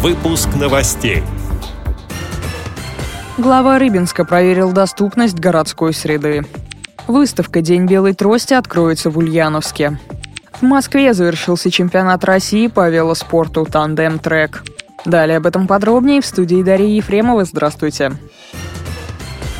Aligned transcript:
Выпуск 0.00 0.50
новостей. 0.54 1.24
Глава 3.36 3.80
Рыбинска 3.80 4.24
проверил 4.24 4.70
доступность 4.70 5.40
городской 5.40 5.92
среды. 5.92 6.44
Выставка 7.08 7.62
«День 7.62 7.86
белой 7.86 8.14
трости» 8.14 8.54
откроется 8.54 9.10
в 9.10 9.18
Ульяновске. 9.18 9.98
В 10.60 10.62
Москве 10.62 11.14
завершился 11.14 11.72
чемпионат 11.72 12.22
России 12.24 12.68
по 12.68 12.88
велоспорту 12.88 13.64
«Тандем-трек». 13.64 14.62
Далее 15.04 15.38
об 15.38 15.46
этом 15.48 15.66
подробнее 15.66 16.20
в 16.20 16.26
студии 16.26 16.62
Дарьи 16.62 16.94
Ефремова. 16.94 17.44
Здравствуйте. 17.44 18.12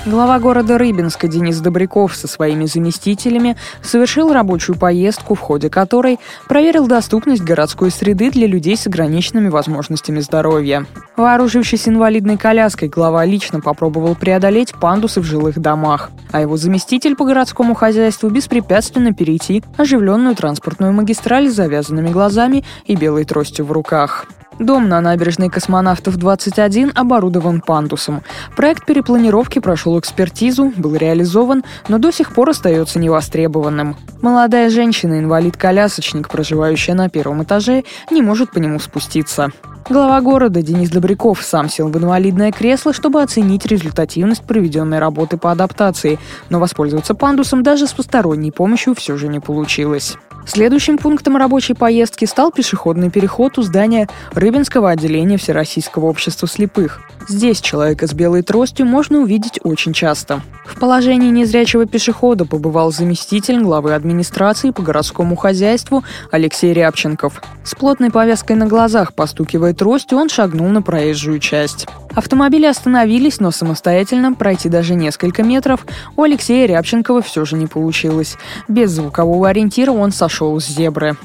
Глава 0.09 0.38
города 0.38 0.79
Рыбинска 0.79 1.29
Денис 1.29 1.61
Добряков 1.61 2.16
со 2.16 2.27
своими 2.29 2.64
заместителями 2.64 3.59
совершил 3.82 4.32
рабочую 4.32 4.79
поездку, 4.79 5.34
в 5.34 5.41
ходе 5.41 5.68
которой 5.68 6.18
проверил 6.48 6.86
доступность 6.86 7.42
городской 7.42 7.91
среды 7.91 8.30
для 8.30 8.46
людей 8.46 8.74
с 8.74 8.86
ограниченными 8.86 9.50
возможностями 9.50 10.20
здоровья. 10.20 10.86
Вооружившись 11.19 11.88
инвалидной 11.88 12.38
коляской, 12.38 12.88
глава 12.88 13.27
лично 13.27 13.60
попробовал 13.60 14.14
преодолеть 14.14 14.73
пандусы 14.73 15.20
в 15.20 15.24
жилых 15.24 15.59
домах, 15.59 16.11
а 16.33 16.41
его 16.41 16.56
заместитель 16.56 17.14
по 17.14 17.27
городскому 17.27 17.75
хозяйству 17.75 18.30
беспрепятственно 18.30 19.12
перейти 19.12 19.62
оживленную 19.77 20.34
транспортную 20.34 20.95
магистраль 20.95 21.50
с 21.50 21.55
завязанными 21.55 22.09
глазами 22.09 22.64
и 22.86 22.97
белой 22.97 23.27
тростью 23.27 23.66
в 23.66 23.72
руках. 23.72 24.25
Дом 24.59 24.89
на 24.89 25.01
набережной 25.01 25.51
космонавтов 25.51 26.17
21 26.17 26.93
оборудован 26.95 27.61
пандусом. 27.61 28.23
Проект 28.57 28.87
перепланировки 28.87 29.61
прошел 29.61 29.98
экспертизу, 29.98 30.73
был 30.77 30.97
реализован, 30.97 31.62
но 31.89 31.98
до 31.98 32.11
сих 32.11 32.33
пор 32.33 32.51
остается 32.51 32.98
невостребованным. 32.98 33.97
Молодая 34.21 34.69
женщина, 34.69 35.21
инвалид-колясочник, 35.21 36.29
проживающая 36.29 36.95
на 36.95 37.09
первом 37.09 37.45
этаже, 37.45 37.84
не 38.11 38.21
может 38.21 38.51
по 38.51 38.59
нему 38.59 38.81
спуститься. 38.81 39.53
Глава 39.89 40.21
города 40.21 40.61
Денис 40.61 40.91
Добряков 40.91 41.43
сам 41.43 41.70
сел 41.70 41.89
в 41.89 41.97
инвалидное 41.97 42.53
кресло, 42.53 42.93
чтобы 42.93 43.22
оценить 43.22 43.65
результативность 43.65 44.43
проведенной 44.43 44.98
работы 44.98 45.39
по 45.39 45.50
адаптации, 45.50 46.19
но 46.50 46.61
воспользоваться 46.61 47.15
пандусом 47.15 47.62
даже 47.62 47.87
с 47.87 47.93
посторонней 47.93 48.50
помощью 48.50 48.95
все 48.95 49.17
же 49.17 49.28
не 49.28 49.41
получилось. 49.41 50.19
Следующим 50.48 50.96
пунктом 50.96 51.36
рабочей 51.36 51.74
поездки 51.74 52.24
стал 52.24 52.50
пешеходный 52.50 53.10
переход 53.10 53.58
у 53.58 53.62
здания 53.62 54.08
Рыбинского 54.32 54.91
отделения 54.91 55.36
Всероссийского 55.36 56.06
общества 56.06 56.48
слепых. 56.48 57.02
Здесь 57.28 57.60
человека 57.60 58.06
с 58.06 58.14
белой 58.14 58.42
тростью 58.42 58.86
можно 58.86 59.19
увидеть 59.19 59.60
очень 59.62 59.92
часто. 59.92 60.41
В 60.64 60.80
положении 60.80 61.28
незрячего 61.28 61.84
пешехода 61.84 62.46
побывал 62.46 62.91
заместитель 62.91 63.60
главы 63.60 63.94
администрации 63.94 64.70
по 64.70 64.80
городскому 64.80 65.36
хозяйству 65.36 66.02
Алексей 66.30 66.72
Рябченков. 66.72 67.42
С 67.64 67.74
плотной 67.74 68.10
повязкой 68.10 68.56
на 68.56 68.66
глазах, 68.66 69.12
постукивая 69.12 69.74
тростью, 69.74 70.16
он 70.16 70.30
шагнул 70.30 70.69
на 70.69 70.80
проезжую 70.80 71.41
часть. 71.41 71.86
Автомобили 72.14 72.67
остановились, 72.67 73.41
но 73.41 73.51
самостоятельно 73.51 74.33
пройти 74.34 74.69
даже 74.69 74.95
несколько 74.95 75.42
метров 75.42 75.87
у 76.17 76.23
Алексея 76.23 76.67
Рябченкова 76.67 77.23
все 77.23 77.45
же 77.45 77.56
не 77.56 77.67
получилось. 77.67 78.37
Без 78.67 78.91
звукового 78.91 79.48
ориентира 79.48 79.92
он 79.92 80.12
сошел 80.12 80.59
с 80.61 80.67
зебры. 80.67 81.17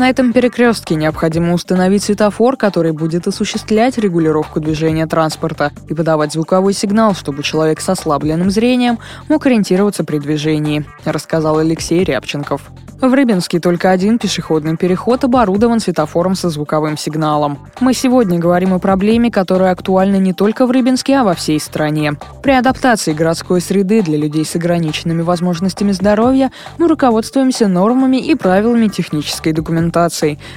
На 0.00 0.08
этом 0.08 0.32
перекрестке 0.32 0.94
необходимо 0.94 1.52
установить 1.52 2.02
светофор, 2.04 2.56
который 2.56 2.92
будет 2.92 3.26
осуществлять 3.26 3.98
регулировку 3.98 4.58
движения 4.58 5.06
транспорта 5.06 5.72
и 5.90 5.94
подавать 5.94 6.32
звуковой 6.32 6.72
сигнал, 6.72 7.14
чтобы 7.14 7.42
человек 7.42 7.82
с 7.82 7.88
ослабленным 7.90 8.50
зрением 8.50 8.98
мог 9.28 9.44
ориентироваться 9.44 10.02
при 10.02 10.16
движении, 10.16 10.86
рассказал 11.04 11.58
Алексей 11.58 12.02
Рябченков. 12.02 12.62
В 13.00 13.14
Рыбинске 13.14 13.60
только 13.60 13.90
один 13.90 14.18
пешеходный 14.18 14.76
переход 14.76 15.24
оборудован 15.24 15.80
светофором 15.80 16.34
со 16.34 16.50
звуковым 16.50 16.98
сигналом. 16.98 17.58
Мы 17.80 17.94
сегодня 17.94 18.38
говорим 18.38 18.74
о 18.74 18.78
проблеме, 18.78 19.30
которая 19.30 19.72
актуальна 19.72 20.16
не 20.16 20.34
только 20.34 20.66
в 20.66 20.70
Рыбинске, 20.70 21.16
а 21.16 21.24
во 21.24 21.32
всей 21.32 21.58
стране. 21.60 22.12
При 22.42 22.52
адаптации 22.52 23.14
городской 23.14 23.62
среды 23.62 24.02
для 24.02 24.18
людей 24.18 24.44
с 24.44 24.54
ограниченными 24.54 25.22
возможностями 25.22 25.92
здоровья 25.92 26.52
мы 26.76 26.88
руководствуемся 26.88 27.68
нормами 27.68 28.18
и 28.18 28.34
правилами 28.34 28.88
технической 28.88 29.54
документации, 29.54 29.89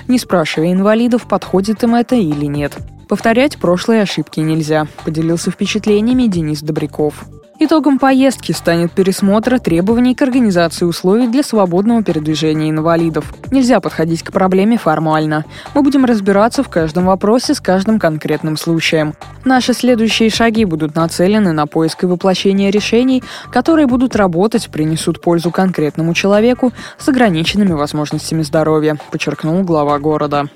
не 0.07 0.19
спрашивая 0.19 0.71
инвалидов, 0.73 1.27
подходит 1.27 1.83
им 1.83 1.95
это 1.95 2.15
или 2.15 2.45
нет. 2.45 2.77
Повторять 3.07 3.57
прошлые 3.57 4.01
ошибки 4.01 4.39
нельзя, 4.39 4.87
поделился 5.03 5.51
впечатлениями 5.51 6.23
Денис 6.23 6.61
Добряков. 6.61 7.25
Итогом 7.65 7.97
поездки 7.97 8.51
станет 8.51 8.91
пересмотр 8.91 9.57
требований 9.57 10.15
к 10.15 10.21
организации 10.21 10.83
условий 10.83 11.29
для 11.29 11.43
свободного 11.43 12.03
передвижения 12.03 12.69
инвалидов. 12.69 13.33
Нельзя 13.51 13.79
подходить 13.79 14.21
к 14.21 14.33
проблеме 14.33 14.77
формально. 14.77 15.45
Мы 15.73 15.81
будем 15.81 16.03
разбираться 16.03 16.61
в 16.61 16.67
каждом 16.67 17.05
вопросе 17.05 17.53
с 17.53 17.61
каждым 17.61 17.99
конкретным 17.99 18.57
случаем. 18.57 19.13
Наши 19.45 19.73
следующие 19.73 20.29
шаги 20.29 20.65
будут 20.65 20.95
нацелены 20.95 21.53
на 21.53 21.65
поиск 21.65 22.03
и 22.03 22.05
воплощение 22.05 22.69
решений, 22.69 23.23
которые 23.49 23.87
будут 23.87 24.17
работать, 24.17 24.67
принесут 24.67 25.21
пользу 25.21 25.49
конкретному 25.49 26.13
человеку 26.13 26.73
с 26.97 27.07
ограниченными 27.07 27.71
возможностями 27.71 28.41
здоровья, 28.41 28.97
подчеркнул 29.09 29.63
глава 29.63 29.99
города. 29.99 30.49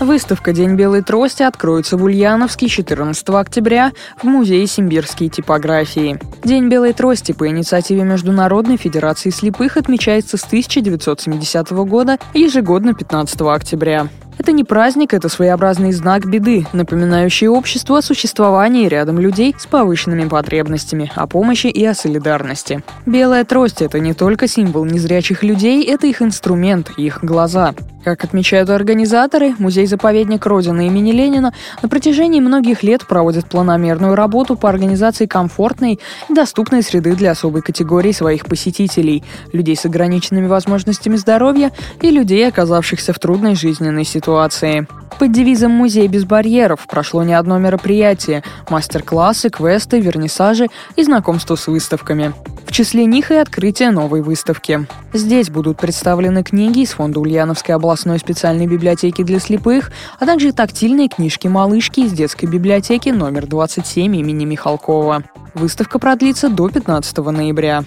Выставка 0.00 0.52
«День 0.52 0.74
белой 0.74 1.02
трости» 1.02 1.42
откроется 1.42 1.96
в 1.96 2.04
Ульяновске 2.04 2.68
14 2.68 3.28
октября 3.30 3.92
в 4.16 4.24
Музее 4.24 4.66
симбирской 4.66 5.28
типографии. 5.28 6.18
День 6.42 6.68
белой 6.68 6.92
трости 6.92 7.32
по 7.32 7.48
инициативе 7.48 8.02
Международной 8.02 8.76
Федерации 8.76 9.30
слепых 9.30 9.76
отмечается 9.76 10.36
с 10.36 10.44
1970 10.44 11.70
года 11.70 12.18
ежегодно 12.34 12.94
15 12.94 13.40
октября. 13.42 14.08
Это 14.38 14.50
не 14.50 14.64
праздник, 14.64 15.14
это 15.14 15.28
своеобразный 15.28 15.92
знак 15.92 16.26
беды, 16.26 16.66
напоминающий 16.72 17.48
обществу 17.48 17.94
о 17.94 18.02
существовании 18.02 18.88
рядом 18.88 19.20
людей 19.20 19.54
с 19.58 19.66
повышенными 19.66 20.28
потребностями, 20.28 21.12
о 21.14 21.26
помощи 21.26 21.66
и 21.68 21.84
о 21.84 21.94
солидарности. 21.94 22.82
Белая 23.06 23.44
трость– 23.44 23.80
это 23.82 24.00
не 24.00 24.14
только 24.14 24.48
символ 24.48 24.84
незрячих 24.84 25.42
людей, 25.42 25.84
это 25.84 26.06
их 26.06 26.22
инструмент, 26.22 26.90
их 26.96 27.22
глаза. 27.22 27.74
Как 28.04 28.24
отмечают 28.24 28.68
организаторы, 28.68 29.54
музей-заповедник 29.58 30.44
Родины 30.44 30.88
имени 30.88 31.12
Ленина 31.12 31.54
на 31.82 31.88
протяжении 31.88 32.40
многих 32.40 32.82
лет 32.82 33.06
проводит 33.06 33.46
планомерную 33.46 34.16
работу 34.16 34.56
по 34.56 34.68
организации 34.68 35.26
комфортной 35.26 36.00
и 36.28 36.34
доступной 36.34 36.82
среды 36.82 37.14
для 37.14 37.30
особой 37.30 37.62
категории 37.62 38.12
своих 38.12 38.46
посетителей– 38.46 39.22
людей 39.52 39.76
с 39.76 39.84
ограниченными 39.84 40.48
возможностями 40.48 41.14
здоровья 41.16 41.70
и 42.00 42.10
людей, 42.10 42.48
оказавшихся 42.48 43.12
в 43.12 43.20
трудной 43.20 43.54
жизненной 43.54 44.04
ситуации. 44.04 44.88
Под 45.20 45.30
девизом 45.30 45.70
«Музей 45.70 46.08
без 46.08 46.24
барьеров» 46.24 46.86
прошло 46.88 47.22
не 47.22 47.34
одно 47.34 47.58
мероприятие– 47.58 48.42
мастер-классы, 48.68 49.50
квесты, 49.50 50.00
вернисажи 50.00 50.66
и 50.96 51.04
знакомство 51.04 51.54
с 51.54 51.68
выставками. 51.68 52.32
В 52.72 52.74
числе 52.74 53.04
них 53.04 53.30
и 53.30 53.34
открытие 53.34 53.90
новой 53.90 54.22
выставки. 54.22 54.86
Здесь 55.12 55.50
будут 55.50 55.76
представлены 55.76 56.42
книги 56.42 56.80
из 56.80 56.92
фонда 56.92 57.20
Ульяновской 57.20 57.74
областной 57.74 58.18
специальной 58.18 58.66
библиотеки 58.66 59.22
для 59.22 59.40
слепых, 59.40 59.92
а 60.18 60.24
также 60.24 60.54
тактильные 60.54 61.08
книжки-малышки 61.08 62.00
из 62.00 62.12
детской 62.12 62.46
библиотеки 62.46 63.10
номер 63.10 63.46
27 63.46 64.16
имени 64.16 64.46
Михалкова. 64.46 65.22
Выставка 65.52 65.98
продлится 65.98 66.48
до 66.48 66.70
15 66.70 67.18
ноября. 67.18 67.84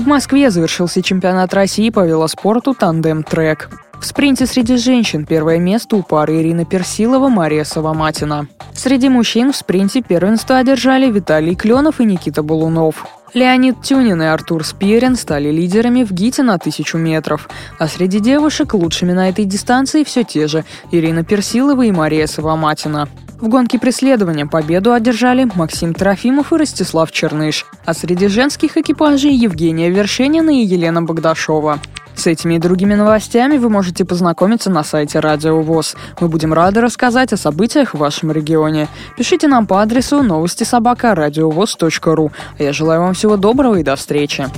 В 0.00 0.08
Москве 0.08 0.50
завершился 0.50 1.00
чемпионат 1.00 1.54
России 1.54 1.90
по 1.90 2.04
велоспорту 2.04 2.74
«Тандем-трек». 2.74 3.70
В 4.00 4.06
спринте 4.06 4.46
среди 4.46 4.76
женщин 4.76 5.24
первое 5.24 5.58
место 5.58 5.94
у 5.94 6.02
пары 6.02 6.40
Ирина 6.40 6.64
Персилова 6.64 7.28
Мария 7.28 7.62
Саваматина. 7.62 8.48
Среди 8.74 9.08
мужчин 9.08 9.52
в 9.52 9.56
спринте 9.56 10.00
первенство 10.02 10.56
одержали 10.56 11.12
Виталий 11.12 11.54
Кленов 11.54 12.00
и 12.00 12.04
Никита 12.04 12.42
Балунов. 12.42 13.06
Леонид 13.32 13.82
Тюнин 13.82 14.20
и 14.22 14.26
Артур 14.26 14.64
Спирин 14.64 15.16
стали 15.16 15.50
лидерами 15.50 16.02
в 16.02 16.12
ГИТе 16.12 16.42
на 16.42 16.58
тысячу 16.58 16.98
метров. 16.98 17.48
А 17.78 17.86
среди 17.86 18.18
девушек 18.18 18.74
лучшими 18.74 19.12
на 19.12 19.28
этой 19.28 19.44
дистанции 19.44 20.04
все 20.04 20.24
те 20.24 20.48
же– 20.48 20.64
Ирина 20.90 21.22
Персилова 21.24 21.82
и 21.82 21.92
Мария 21.92 22.26
Саваматина. 22.26 23.08
В 23.40 23.48
гонке 23.48 23.78
преследования 23.78 24.44
победу 24.44 24.92
одержали 24.92 25.48
Максим 25.54 25.94
Трофимов 25.94 26.52
и 26.52 26.56
Ростислав 26.56 27.10
Черныш, 27.10 27.64
а 27.86 27.94
среди 27.94 28.28
женских 28.28 28.76
экипажей 28.76 29.34
Евгения 29.34 29.88
Вершенина 29.88 30.50
и 30.50 30.62
Елена 30.62 31.02
Богдашова. 31.02 31.78
С 32.14 32.26
этими 32.26 32.54
и 32.54 32.58
другими 32.58 32.94
новостями 32.94 33.56
вы 33.56 33.70
можете 33.70 34.04
познакомиться 34.04 34.68
на 34.68 34.84
сайте 34.84 35.20
Радио 35.20 35.62
ВОЗ. 35.62 35.96
Мы 36.20 36.28
будем 36.28 36.52
рады 36.52 36.82
рассказать 36.82 37.32
о 37.32 37.38
событиях 37.38 37.94
в 37.94 37.98
вашем 37.98 38.30
регионе. 38.30 38.88
Пишите 39.16 39.48
нам 39.48 39.66
по 39.66 39.80
адресу 39.80 40.22
новости 40.22 40.64
собака. 40.64 41.12
А 41.12 41.30
я 42.62 42.72
желаю 42.74 43.00
вам 43.00 43.14
всего 43.14 43.38
доброго 43.38 43.76
и 43.76 43.82
до 43.82 43.96
встречи. 43.96 44.48